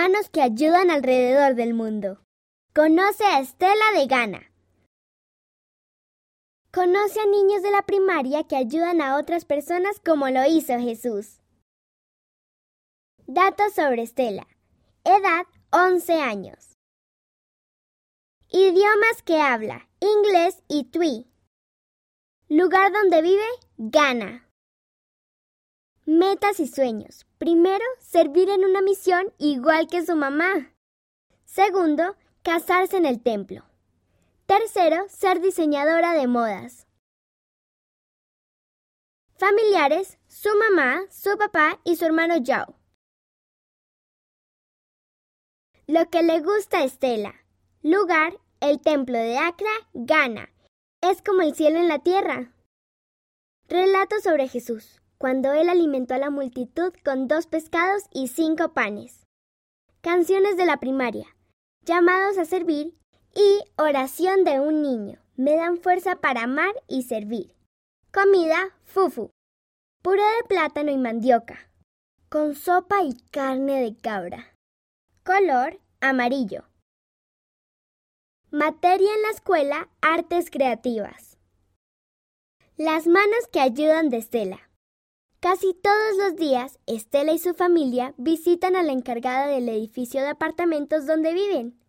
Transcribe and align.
manos 0.00 0.30
que 0.30 0.40
ayudan 0.40 0.90
alrededor 0.90 1.56
del 1.56 1.74
mundo. 1.74 2.24
Conoce 2.74 3.22
a 3.22 3.38
Estela 3.38 3.92
de 3.94 4.06
Ghana. 4.06 4.50
Conoce 6.72 7.20
a 7.20 7.26
niños 7.26 7.62
de 7.62 7.70
la 7.70 7.82
primaria 7.82 8.44
que 8.44 8.56
ayudan 8.56 9.02
a 9.02 9.18
otras 9.18 9.44
personas 9.44 10.00
como 10.00 10.30
lo 10.30 10.46
hizo 10.46 10.78
Jesús. 10.78 11.42
Datos 13.26 13.74
sobre 13.74 14.00
Estela. 14.00 14.46
Edad 15.04 15.44
11 15.70 16.14
años. 16.14 16.78
Idiomas 18.48 19.22
que 19.22 19.38
habla, 19.38 19.86
inglés 20.00 20.62
y 20.66 20.84
twi. 20.84 21.30
Lugar 22.48 22.90
donde 22.90 23.20
vive, 23.20 23.50
Ghana. 23.76 24.49
Metas 26.12 26.58
y 26.58 26.66
sueños. 26.66 27.24
Primero, 27.38 27.84
servir 28.00 28.50
en 28.50 28.64
una 28.64 28.82
misión 28.82 29.32
igual 29.38 29.86
que 29.86 30.04
su 30.04 30.16
mamá. 30.16 30.74
Segundo, 31.44 32.16
casarse 32.42 32.96
en 32.96 33.06
el 33.06 33.22
templo. 33.22 33.62
Tercero, 34.46 35.08
ser 35.08 35.40
diseñadora 35.40 36.14
de 36.14 36.26
modas. 36.26 36.88
Familiares, 39.38 40.18
su 40.26 40.48
mamá, 40.56 41.02
su 41.12 41.38
papá 41.38 41.78
y 41.84 41.94
su 41.94 42.06
hermano 42.06 42.42
Joe. 42.44 42.74
Lo 45.86 46.10
que 46.10 46.24
le 46.24 46.40
gusta 46.40 46.78
a 46.78 46.84
Estela. 46.84 47.36
Lugar, 47.84 48.36
el 48.58 48.80
templo 48.80 49.16
de 49.16 49.38
Accra, 49.38 49.70
Ghana. 49.94 50.52
Es 51.02 51.22
como 51.22 51.42
el 51.42 51.54
cielo 51.54 51.78
en 51.78 51.86
la 51.86 52.00
tierra. 52.00 52.52
Relato 53.68 54.18
sobre 54.20 54.48
Jesús 54.48 55.00
cuando 55.20 55.52
él 55.52 55.68
alimentó 55.68 56.14
a 56.14 56.18
la 56.18 56.30
multitud 56.30 56.94
con 57.04 57.28
dos 57.28 57.46
pescados 57.46 58.04
y 58.10 58.28
cinco 58.28 58.72
panes. 58.72 59.26
Canciones 60.00 60.56
de 60.56 60.64
la 60.64 60.78
primaria, 60.78 61.26
llamados 61.82 62.38
a 62.38 62.46
servir 62.46 62.96
y 63.34 63.60
oración 63.76 64.44
de 64.44 64.60
un 64.60 64.80
niño, 64.80 65.20
me 65.36 65.56
dan 65.56 65.76
fuerza 65.76 66.16
para 66.16 66.44
amar 66.44 66.72
y 66.88 67.02
servir. 67.02 67.54
Comida, 68.10 68.74
fufu, 68.84 69.30
puré 70.00 70.22
de 70.22 70.48
plátano 70.48 70.90
y 70.90 70.96
mandioca, 70.96 71.70
con 72.30 72.54
sopa 72.54 73.02
y 73.02 73.12
carne 73.30 73.82
de 73.82 73.94
cabra. 73.98 74.54
Color, 75.22 75.80
amarillo. 76.00 76.64
Materia 78.50 79.14
en 79.14 79.22
la 79.22 79.30
escuela, 79.32 79.90
artes 80.00 80.50
creativas. 80.50 81.36
Las 82.78 83.06
manos 83.06 83.46
que 83.52 83.60
ayudan 83.60 84.08
de 84.08 84.16
Estela. 84.16 84.69
Casi 85.40 85.72
todos 85.72 86.16
los 86.18 86.36
días, 86.36 86.78
Estela 86.86 87.32
y 87.32 87.38
su 87.38 87.54
familia 87.54 88.12
visitan 88.18 88.76
a 88.76 88.82
la 88.82 88.92
encargada 88.92 89.46
del 89.46 89.70
edificio 89.70 90.20
de 90.20 90.28
apartamentos 90.28 91.06
donde 91.06 91.32
viven. 91.32 91.80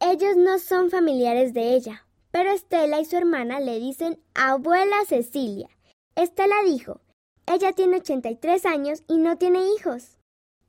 Ellos 0.00 0.38
no 0.38 0.58
son 0.58 0.88
familiares 0.88 1.52
de 1.52 1.74
ella, 1.74 2.06
pero 2.30 2.50
Estela 2.50 2.98
y 2.98 3.04
su 3.04 3.14
hermana 3.18 3.60
le 3.60 3.78
dicen 3.78 4.18
abuela 4.34 4.96
Cecilia. 5.06 5.68
Estela 6.14 6.56
dijo, 6.64 7.02
ella 7.46 7.74
tiene 7.74 7.98
83 7.98 8.64
años 8.64 9.02
y 9.06 9.18
no 9.18 9.36
tiene 9.36 9.60
hijos. 9.76 10.16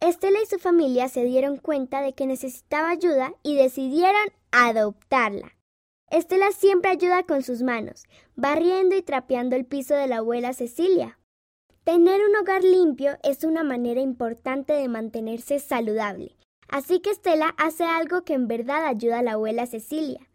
Estela 0.01 0.39
y 0.43 0.45
su 0.45 0.59
familia 0.59 1.07
se 1.07 1.23
dieron 1.23 1.55
cuenta 1.55 2.01
de 2.01 2.11
que 2.11 2.27
necesitaba 2.27 2.89
ayuda 2.89 3.33
y 3.43 3.55
decidieron 3.55 4.33
adoptarla. 4.51 5.55
Estela 6.11 6.51
siempre 6.51 6.91
ayuda 6.91 7.23
con 7.23 7.43
sus 7.43 7.61
manos, 7.61 8.03
barriendo 8.35 8.93
y 8.97 9.03
trapeando 9.03 9.55
el 9.55 9.65
piso 9.65 9.95
de 9.95 10.07
la 10.07 10.17
abuela 10.17 10.51
Cecilia. 10.51 11.17
Tener 11.87 12.19
un 12.19 12.35
hogar 12.35 12.65
limpio 12.65 13.17
es 13.23 13.45
una 13.45 13.63
manera 13.63 14.01
importante 14.01 14.73
de 14.73 14.89
mantenerse 14.89 15.57
saludable, 15.57 16.35
así 16.67 16.99
que 16.99 17.11
Estela 17.11 17.55
hace 17.57 17.85
algo 17.85 18.25
que 18.25 18.33
en 18.33 18.49
verdad 18.49 18.85
ayuda 18.85 19.19
a 19.19 19.23
la 19.23 19.31
abuela 19.31 19.65
Cecilia. 19.67 20.29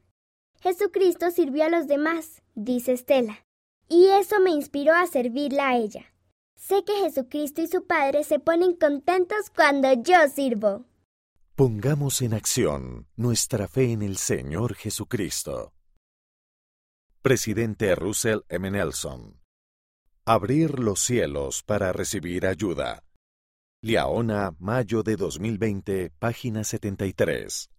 Jesucristo 0.62 1.30
sirvió 1.30 1.64
a 1.64 1.68
los 1.68 1.88
demás, 1.88 2.40
dice 2.54 2.92
Estela, 2.92 3.44
y 3.86 4.06
eso 4.06 4.40
me 4.40 4.48
inspiró 4.48 4.94
a 4.94 5.06
servirla 5.06 5.68
a 5.68 5.76
ella. 5.76 6.14
Sé 6.56 6.84
que 6.84 6.94
Jesucristo 6.94 7.60
y 7.60 7.66
su 7.66 7.86
Padre 7.86 8.24
se 8.24 8.38
ponen 8.38 8.74
contentos 8.74 9.50
cuando 9.54 9.92
yo 9.92 10.26
sirvo. 10.34 10.86
Pongamos 11.54 12.22
en 12.22 12.32
acción 12.32 13.08
nuestra 13.14 13.68
fe 13.68 13.92
en 13.92 14.00
el 14.00 14.16
Señor 14.16 14.74
Jesucristo. 14.74 15.74
Presidente 17.20 17.94
Russell 17.94 18.38
M. 18.48 18.70
Nelson 18.70 19.41
Abrir 20.24 20.78
los 20.78 21.00
cielos 21.00 21.64
para 21.64 21.92
recibir 21.92 22.46
ayuda. 22.46 23.02
Liaona, 23.82 24.54
mayo 24.60 25.02
de 25.02 25.16
2020, 25.16 26.12
página 26.16 26.62
73. 26.62 27.71